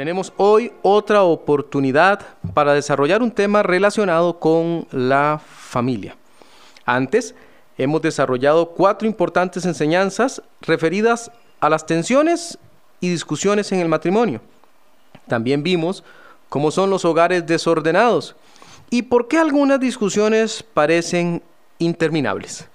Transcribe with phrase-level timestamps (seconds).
[0.00, 2.20] Tenemos hoy otra oportunidad
[2.54, 6.16] para desarrollar un tema relacionado con la familia.
[6.86, 7.34] Antes,
[7.76, 12.56] hemos desarrollado cuatro importantes enseñanzas referidas a las tensiones
[13.00, 14.40] y discusiones en el matrimonio.
[15.28, 16.02] También vimos
[16.48, 18.36] cómo son los hogares desordenados
[18.88, 21.42] y por qué algunas discusiones parecen
[21.78, 22.66] interminables.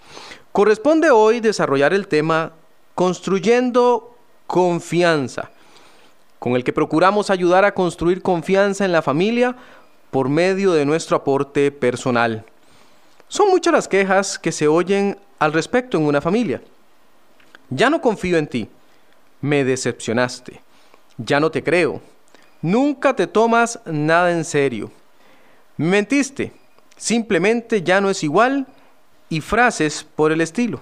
[0.51, 2.51] Corresponde hoy desarrollar el tema
[2.93, 4.15] construyendo
[4.45, 5.49] confianza
[6.39, 9.55] con el que procuramos ayudar a construir confianza en la familia
[10.11, 12.45] por medio de nuestro aporte personal.
[13.27, 16.61] Son muchas las quejas que se oyen al respecto en una familia.
[17.69, 18.69] Ya no confío en ti,
[19.41, 20.61] me decepcionaste,
[21.17, 21.99] ya no te creo,
[22.61, 24.91] nunca te tomas nada en serio,
[25.77, 26.51] me mentiste,
[26.95, 28.67] simplemente ya no es igual
[29.29, 30.81] y frases por el estilo.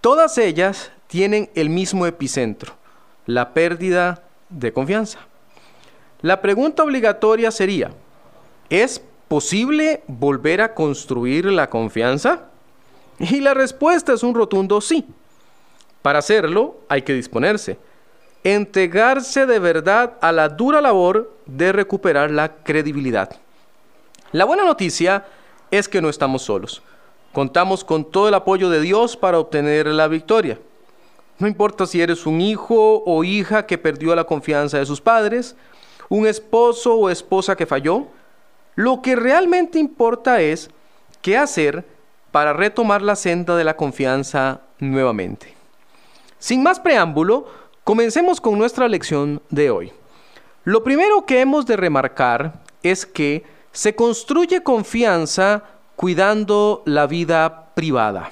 [0.00, 2.74] Todas ellas tienen el mismo epicentro,
[3.24, 4.23] la pérdida
[4.54, 5.18] de confianza.
[6.22, 7.90] La pregunta obligatoria sería,
[8.70, 12.44] ¿es posible volver a construir la confianza?
[13.18, 15.04] Y la respuesta es un rotundo sí.
[16.02, 17.78] Para hacerlo hay que disponerse,
[18.42, 23.36] entregarse de verdad a la dura labor de recuperar la credibilidad.
[24.32, 25.24] La buena noticia
[25.70, 26.82] es que no estamos solos.
[27.32, 30.58] Contamos con todo el apoyo de Dios para obtener la victoria.
[31.38, 35.56] No importa si eres un hijo o hija que perdió la confianza de sus padres,
[36.08, 38.06] un esposo o esposa que falló,
[38.76, 40.70] lo que realmente importa es
[41.22, 41.84] qué hacer
[42.30, 45.54] para retomar la senda de la confianza nuevamente.
[46.38, 47.46] Sin más preámbulo,
[47.84, 49.92] comencemos con nuestra lección de hoy.
[50.64, 55.62] Lo primero que hemos de remarcar es que se construye confianza
[55.96, 58.30] cuidando la vida privada.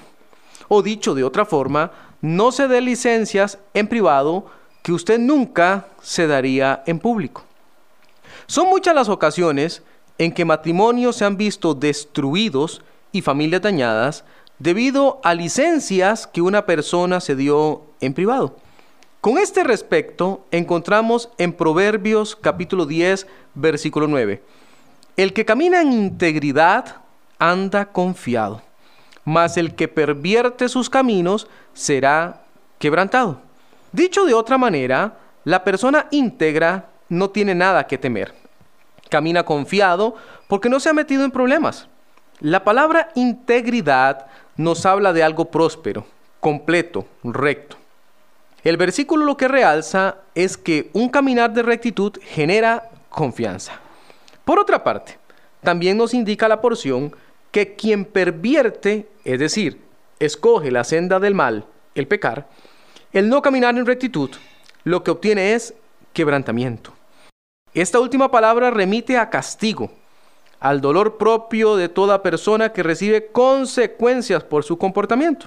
[0.69, 1.91] O dicho de otra forma,
[2.23, 4.47] no se dé licencias en privado
[4.83, 7.45] que usted nunca se daría en público.
[8.47, 9.83] Son muchas las ocasiones
[10.19, 14.25] en que matrimonios se han visto destruidos y familias dañadas
[14.59, 18.57] debido a licencias que una persona se dio en privado.
[19.20, 24.42] Con este respecto encontramos en Proverbios capítulo 10 versículo 9,
[25.17, 26.97] el que camina en integridad
[27.39, 28.63] anda confiado
[29.25, 32.43] mas el que pervierte sus caminos será
[32.79, 33.41] quebrantado.
[33.93, 38.35] Dicho de otra manera, la persona íntegra no tiene nada que temer.
[39.09, 40.17] Camina confiado
[40.49, 41.87] porque no se ha metido en problemas.
[42.41, 46.07] La palabra integridad nos habla de algo próspero,
[46.41, 47.77] completo, recto.
[48.65, 53.73] El versículo lo que realza es que un caminar de rectitud genera confianza.
[54.45, 55.19] Por otra parte,
[55.63, 57.15] también nos indica la porción
[57.52, 59.80] que quien pervierte, es decir,
[60.18, 62.48] escoge la senda del mal, el pecar,
[63.13, 64.30] el no caminar en rectitud,
[64.85, 65.74] lo que obtiene es
[66.12, 66.95] quebrantamiento.
[67.74, 69.92] Esta última palabra remite a castigo,
[70.61, 75.46] al dolor propio de toda persona que recibe consecuencias por su comportamiento.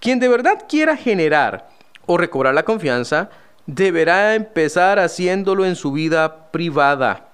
[0.00, 1.68] Quien de verdad quiera generar
[2.06, 3.30] o recobrar la confianza,
[3.66, 7.28] deberá empezar haciéndolo en su vida privada,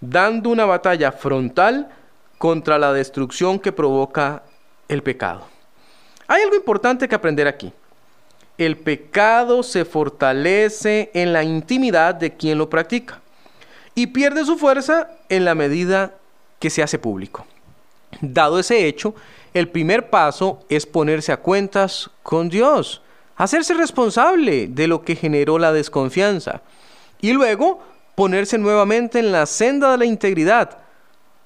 [0.00, 1.88] dando una batalla frontal
[2.40, 4.42] contra la destrucción que provoca
[4.88, 5.46] el pecado.
[6.26, 7.70] Hay algo importante que aprender aquí.
[8.56, 13.20] El pecado se fortalece en la intimidad de quien lo practica
[13.94, 16.14] y pierde su fuerza en la medida
[16.58, 17.44] que se hace público.
[18.22, 19.14] Dado ese hecho,
[19.52, 23.02] el primer paso es ponerse a cuentas con Dios,
[23.36, 26.62] hacerse responsable de lo que generó la desconfianza
[27.20, 27.82] y luego
[28.14, 30.79] ponerse nuevamente en la senda de la integridad,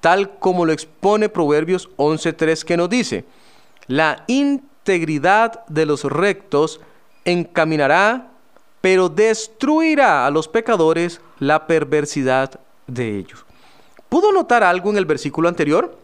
[0.05, 3.25] tal como lo expone Proverbios 11.3 que nos dice,
[3.87, 6.79] la integridad de los rectos
[7.23, 8.29] encaminará,
[8.81, 13.47] pero destruirá a los pecadores la perversidad de ellos.
[14.07, 15.97] ¿Pudo notar algo en el versículo anterior?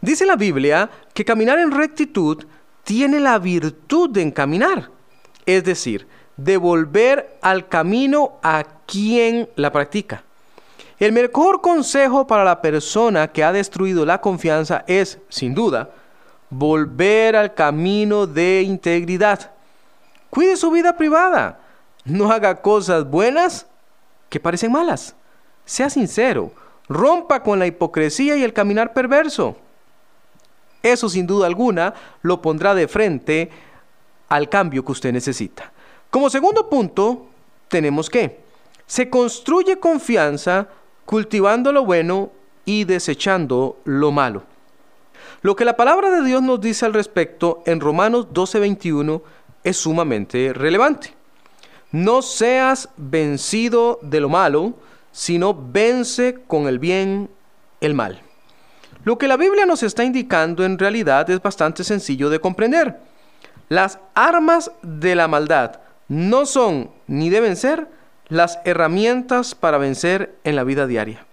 [0.00, 2.42] Dice la Biblia que caminar en rectitud
[2.82, 4.88] tiene la virtud de encaminar,
[5.44, 6.06] es decir,
[6.38, 10.24] de volver al camino a quien la practica.
[11.02, 15.90] El mejor consejo para la persona que ha destruido la confianza es, sin duda,
[16.48, 19.50] volver al camino de integridad.
[20.30, 21.58] Cuide su vida privada.
[22.04, 23.66] No haga cosas buenas
[24.28, 25.16] que parecen malas.
[25.64, 26.52] Sea sincero.
[26.88, 29.56] Rompa con la hipocresía y el caminar perverso.
[30.84, 33.50] Eso sin duda alguna lo pondrá de frente
[34.28, 35.72] al cambio que usted necesita.
[36.10, 37.26] Como segundo punto,
[37.66, 38.38] tenemos que
[38.86, 40.68] se construye confianza
[41.04, 42.30] cultivando lo bueno
[42.64, 44.44] y desechando lo malo.
[45.42, 49.22] Lo que la palabra de Dios nos dice al respecto en Romanos 12:21
[49.64, 51.14] es sumamente relevante.
[51.90, 54.74] No seas vencido de lo malo,
[55.10, 57.28] sino vence con el bien
[57.80, 58.22] el mal.
[59.04, 63.00] Lo que la Biblia nos está indicando en realidad es bastante sencillo de comprender.
[63.68, 67.88] Las armas de la maldad no son ni deben ser
[68.28, 71.26] las herramientas para vencer en la vida diaria.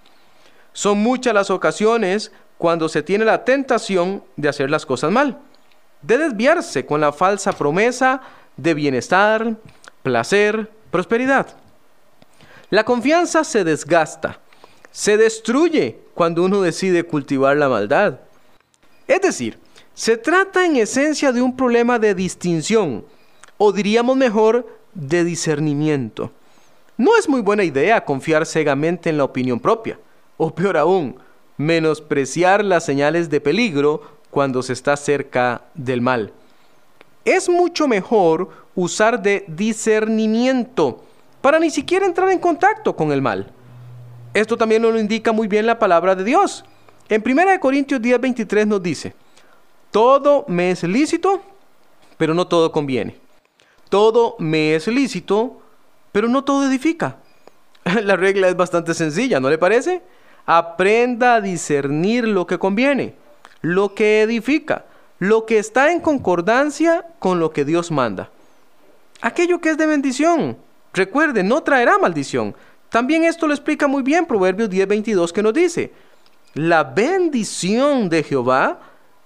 [0.74, 5.40] Son muchas las ocasiones cuando se tiene la tentación de hacer las cosas mal,
[6.02, 8.22] de desviarse con la falsa promesa
[8.58, 9.56] de bienestar,
[10.04, 11.48] placer, prosperidad.
[12.70, 14.40] La confianza se desgasta,
[14.92, 18.20] se destruye cuando uno decide cultivar la maldad.
[19.08, 19.58] Es decir,
[19.94, 23.06] se trata en esencia de un problema de distinción,
[23.58, 26.32] o diríamos mejor, de discernimiento.
[27.00, 29.98] No es muy buena idea confiar ciegamente en la opinión propia,
[30.36, 31.16] o peor aún,
[31.56, 36.34] menospreciar las señales de peligro cuando se está cerca del mal.
[37.24, 41.01] Es mucho mejor usar de discernimiento
[41.40, 43.50] para ni siquiera entrar en contacto con el mal.
[44.34, 46.66] Esto también nos lo indica muy bien la palabra de Dios.
[47.07, 49.16] En 1 Corintios 10, 23 nos dice,
[49.90, 51.42] todo me es lícito,
[52.18, 53.16] pero no todo conviene.
[53.88, 55.62] Todo me es lícito,
[56.12, 57.18] pero no todo edifica.
[58.04, 60.02] La regla es bastante sencilla, ¿no le parece?
[60.46, 63.16] Aprenda a discernir lo que conviene,
[63.62, 64.86] lo que edifica,
[65.20, 68.30] lo que está en concordancia con lo que Dios manda.
[69.22, 70.58] Aquello que es de bendición,
[70.94, 72.56] recuerde, no traerá maldición.
[72.90, 75.92] También esto lo explica muy bien Proverbios 10:22 que nos dice,
[76.54, 78.80] la bendición de Jehová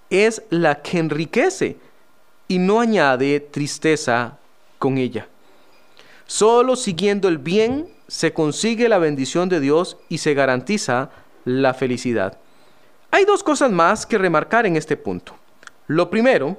[0.09, 1.77] es la que enriquece
[2.47, 4.37] y no añade tristeza
[4.77, 5.27] con ella.
[6.33, 11.11] Solo siguiendo el bien se consigue la bendición de Dios y se garantiza
[11.45, 12.39] la felicidad.
[13.11, 15.35] Hay dos cosas más que remarcar en este punto.
[15.85, 16.57] Lo primero,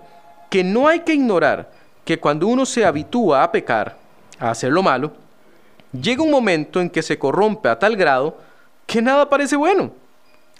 [0.48, 1.72] que no hay que ignorar
[2.04, 3.98] que cuando uno se habitúa a pecar,
[4.38, 5.12] a hacer lo malo,
[5.90, 8.38] llega un momento en que se corrompe a tal grado
[8.86, 9.90] que nada parece bueno.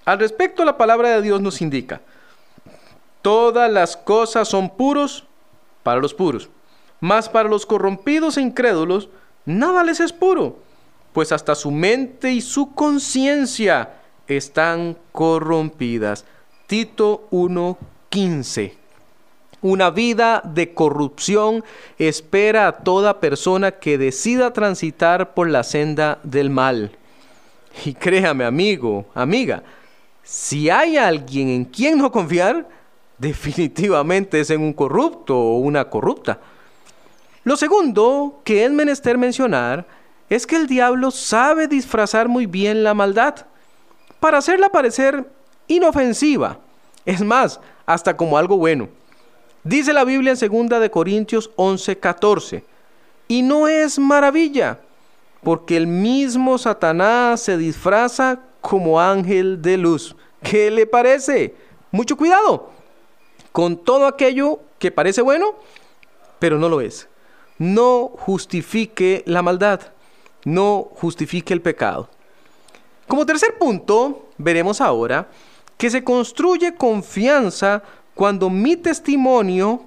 [0.05, 2.00] Al respecto, la palabra de Dios nos indica,
[3.22, 5.25] todas las cosas son puros
[5.84, 6.49] para los puros,
[7.04, 9.10] mas para los corrompidos e incrédulos,
[9.44, 10.56] nada les es puro,
[11.12, 13.96] pues hasta su mente y su conciencia
[14.26, 16.24] están corrompidas.
[16.66, 18.72] Tito 1:15.
[19.60, 21.62] Una vida de corrupción
[21.98, 26.92] espera a toda persona que decida transitar por la senda del mal.
[27.84, 29.62] Y créame, amigo, amiga,
[30.22, 32.66] si hay alguien en quien no confiar,
[33.18, 36.40] definitivamente es en un corrupto o una corrupta.
[37.44, 39.87] Lo segundo que es menester mencionar
[40.31, 43.46] es que el diablo sabe disfrazar muy bien la maldad
[44.19, 45.31] para hacerla parecer
[45.69, 46.58] inofensiva.
[47.05, 48.88] Es más, hasta como algo bueno.
[49.62, 52.64] Dice la Biblia en 2 de Corintios 11:14,
[53.29, 54.81] y no es maravilla,
[55.43, 60.17] porque el mismo Satanás se disfraza como ángel de luz.
[60.43, 61.55] ¿Qué le parece?
[61.91, 62.70] Mucho cuidado
[63.52, 65.55] con todo aquello que parece bueno,
[66.38, 67.08] pero no lo es.
[67.58, 69.80] No justifique la maldad,
[70.44, 72.08] no justifique el pecado.
[73.06, 75.28] Como tercer punto, veremos ahora
[75.76, 77.82] que se construye confianza
[78.14, 79.82] cuando mi testimonio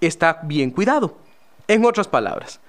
[0.00, 1.16] está bien cuidado.
[1.66, 2.60] En otras palabras,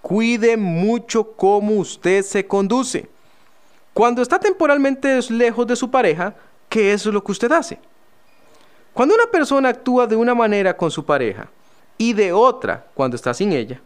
[0.00, 3.08] cuide mucho cómo usted se conduce.
[3.92, 6.34] Cuando está temporalmente lejos de su pareja,
[6.68, 7.78] ¿qué es lo que usted hace?
[8.94, 11.48] Cuando una persona actúa de una manera con su pareja
[11.98, 13.80] y de otra cuando está sin ella,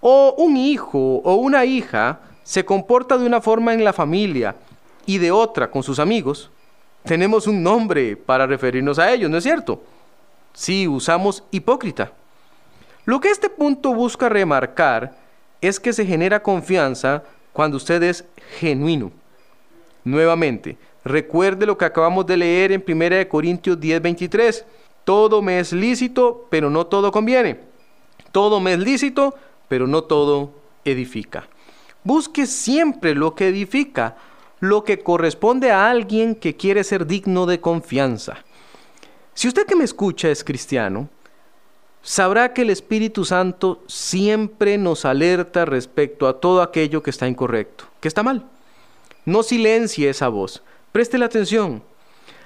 [0.00, 4.56] o un hijo o una hija se comporta de una forma en la familia
[5.06, 6.50] y de otra con sus amigos,
[7.04, 9.82] tenemos un nombre para referirnos a ellos, ¿no es cierto?
[10.52, 12.12] Sí, usamos hipócrita.
[13.04, 15.16] Lo que este punto busca remarcar
[15.60, 18.24] es que se genera confianza cuando usted es
[18.58, 19.10] genuino.
[20.04, 24.64] Nuevamente, recuerde lo que acabamos de leer en 1 Corintios 10:23.
[25.04, 27.60] Todo me es lícito, pero no todo conviene.
[28.30, 29.34] Todo me es lícito,
[29.68, 30.52] pero no todo
[30.84, 31.48] edifica.
[32.04, 34.16] Busque siempre lo que edifica,
[34.60, 38.38] lo que corresponde a alguien que quiere ser digno de confianza.
[39.34, 41.08] Si usted que me escucha es cristiano,
[42.02, 47.84] sabrá que el Espíritu Santo siempre nos alerta respecto a todo aquello que está incorrecto,
[48.00, 48.46] que está mal.
[49.24, 51.82] No silencie esa voz, preste la atención.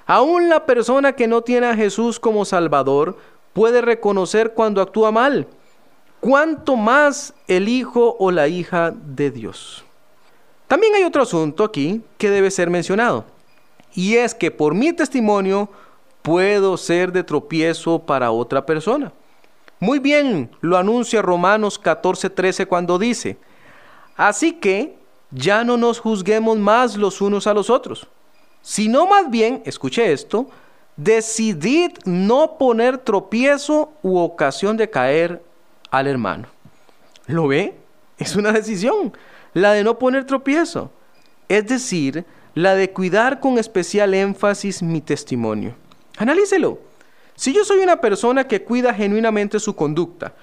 [0.07, 3.17] Aún la persona que no tiene a Jesús como Salvador
[3.53, 5.47] puede reconocer cuando actúa mal
[6.19, 9.83] cuánto más el hijo o la hija de Dios.
[10.67, 13.25] También hay otro asunto aquí que debe ser mencionado,
[13.93, 15.69] y es que por mi testimonio
[16.21, 19.13] puedo ser de tropiezo para otra persona.
[19.79, 23.37] Muy bien lo anuncia Romanos 14:13 cuando dice,
[24.15, 24.97] así que
[25.31, 28.07] ya no nos juzguemos más los unos a los otros,
[28.61, 30.49] sino más bien, escuche esto,
[30.97, 35.41] decidid no poner tropiezo u ocasión de caer
[35.91, 36.47] al hermano.
[37.27, 37.75] ¿Lo ve?
[38.17, 39.13] Es una decisión,
[39.53, 40.91] la de no poner tropiezo.
[41.47, 45.75] Es decir, la de cuidar con especial énfasis mi testimonio.
[46.17, 46.79] Analícelo.
[47.35, 50.33] Si yo soy una persona que cuida genuinamente su conducta,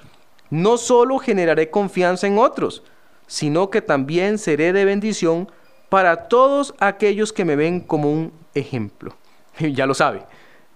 [0.50, 2.84] no solo generaré confianza en otros,
[3.26, 5.50] sino que también seré de bendición
[5.94, 9.14] para todos aquellos que me ven como un ejemplo.
[9.60, 10.24] ya lo sabe,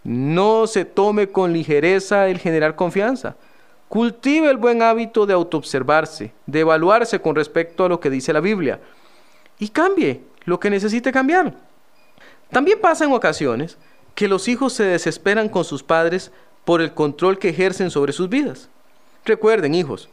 [0.04, 3.34] no se tome con ligereza el generar confianza.
[3.88, 8.38] Cultive el buen hábito de autoobservarse, de evaluarse con respecto a lo que dice la
[8.38, 8.78] Biblia
[9.58, 11.52] y cambie lo que necesite cambiar.
[12.52, 13.76] También pasa en ocasiones
[14.14, 16.30] que los hijos se desesperan con sus padres
[16.64, 18.68] por el control que ejercen sobre sus vidas.
[19.24, 20.08] Recuerden, hijos,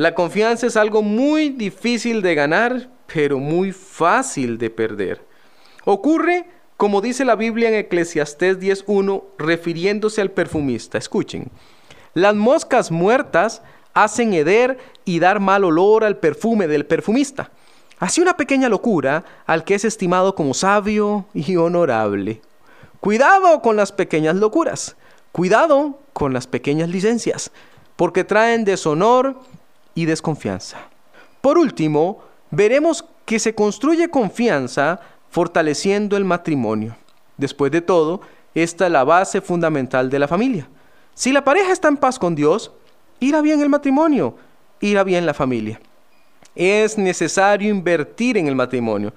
[0.00, 5.20] la confianza es algo muy difícil de ganar, pero muy fácil de perder.
[5.84, 6.46] Ocurre,
[6.78, 10.96] como dice la Biblia en Eclesiastés 10.1, refiriéndose al perfumista.
[10.96, 11.50] Escuchen,
[12.14, 13.60] las moscas muertas
[13.92, 17.50] hacen heder y dar mal olor al perfume del perfumista.
[17.98, 22.40] Así una pequeña locura al que es estimado como sabio y honorable.
[23.00, 24.96] Cuidado con las pequeñas locuras.
[25.30, 27.52] Cuidado con las pequeñas licencias,
[27.96, 29.36] porque traen deshonor
[30.00, 30.78] y desconfianza.
[31.40, 36.96] Por último, veremos que se construye confianza fortaleciendo el matrimonio.
[37.36, 38.22] Después de todo,
[38.54, 40.68] esta es la base fundamental de la familia.
[41.14, 42.72] Si la pareja está en paz con Dios,
[43.20, 44.36] irá bien el matrimonio,
[44.80, 45.80] irá bien la familia.
[46.54, 49.12] Es necesario invertir en el matrimonio,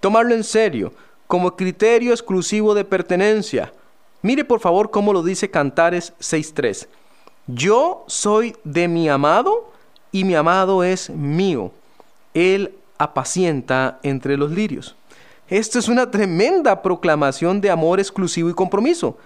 [0.00, 0.92] tomarlo en serio,
[1.26, 3.72] como criterio exclusivo de pertenencia.
[4.20, 6.86] Mire por favor cómo lo dice Cantares 6.3.
[7.46, 9.75] Yo soy de mi amado
[10.12, 11.72] y mi amado es mío.
[12.34, 14.96] Él apacienta entre los lirios.
[15.48, 19.18] Esto es una tremenda proclamación de amor exclusivo y compromiso.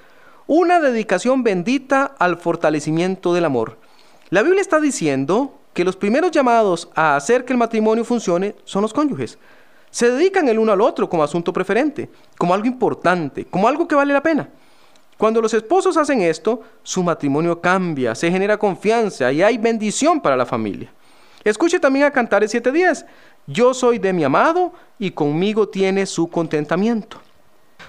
[0.47, 3.79] Una dedicación bendita al fortalecimiento del amor.
[4.31, 8.83] La Biblia está diciendo que los primeros llamados a hacer que el matrimonio funcione son
[8.83, 9.39] los cónyuges
[9.91, 12.09] se dedican el uno al otro como asunto preferente,
[12.39, 14.49] como algo importante, como algo que vale la pena.
[15.21, 20.35] Cuando los esposos hacen esto, su matrimonio cambia, se genera confianza y hay bendición para
[20.35, 20.91] la familia.
[21.45, 23.05] Escuche también a Cantares 7:10.
[23.47, 27.19] Yo soy de mi amado y conmigo tiene su contentamiento.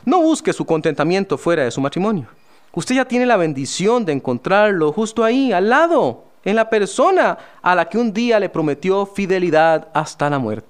[0.03, 2.27] No busque su contentamiento fuera de su matrimonio.
[2.73, 7.75] Usted ya tiene la bendición de encontrarlo justo ahí, al lado, en la persona a
[7.75, 10.67] la que un día le prometió fidelidad hasta la muerte.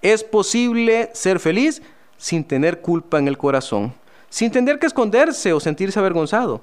[0.00, 1.82] Es posible ser feliz
[2.16, 3.92] sin tener culpa en el corazón,
[4.28, 6.60] sin tener que esconderse o sentirse avergonzado.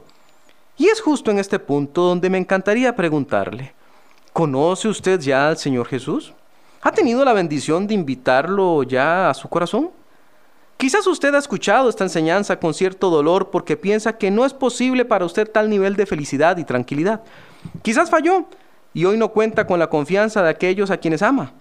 [0.77, 3.73] Y es justo en este punto donde me encantaría preguntarle,
[4.33, 6.33] ¿conoce usted ya al Señor Jesús?
[6.81, 9.91] ¿Ha tenido la bendición de invitarlo ya a su corazón?
[10.77, 15.05] Quizás usted ha escuchado esta enseñanza con cierto dolor porque piensa que no es posible
[15.05, 17.23] para usted tal nivel de felicidad y tranquilidad.
[17.81, 18.45] Quizás falló
[18.93, 21.53] y hoy no cuenta con la confianza de aquellos a quienes ama.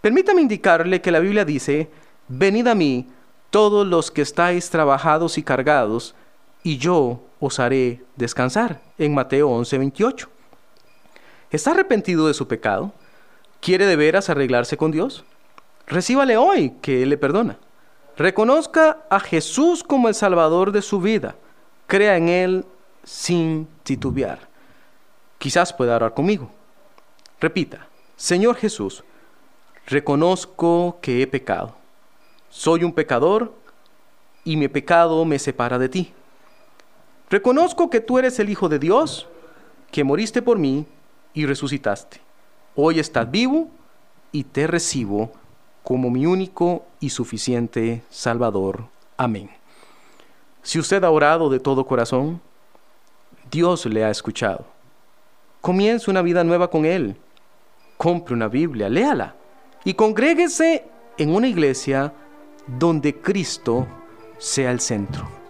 [0.00, 1.90] Permítame indicarle que la Biblia dice,
[2.28, 3.08] venid a mí
[3.52, 6.14] todos los que estáis trabajados y cargados,
[6.62, 10.26] y yo os haré descansar, en Mateo 11:28.
[11.50, 12.92] ¿Está arrepentido de su pecado?
[13.60, 15.24] ¿Quiere de veras arreglarse con Dios?
[15.86, 17.58] Recíbale hoy que Él le perdona.
[18.16, 21.34] Reconozca a Jesús como el Salvador de su vida.
[21.86, 22.64] Crea en Él
[23.04, 24.48] sin titubear.
[25.36, 26.50] Quizás pueda orar conmigo.
[27.38, 29.04] Repita, Señor Jesús,
[29.86, 31.81] reconozco que he pecado.
[32.52, 33.54] Soy un pecador
[34.44, 36.12] y mi pecado me separa de ti.
[37.30, 39.26] Reconozco que tú eres el Hijo de Dios,
[39.90, 40.84] que moriste por mí
[41.32, 42.20] y resucitaste.
[42.76, 43.70] Hoy estás vivo
[44.32, 45.32] y te recibo
[45.82, 48.84] como mi único y suficiente Salvador.
[49.16, 49.48] Amén.
[50.62, 52.38] Si usted ha orado de todo corazón,
[53.50, 54.66] Dios le ha escuchado.
[55.62, 57.16] Comience una vida nueva con Él.
[57.96, 59.36] Compre una Biblia, léala
[59.84, 60.84] y congréguese
[61.16, 62.12] en una iglesia
[62.66, 63.86] donde Cristo
[64.38, 65.41] sea el centro.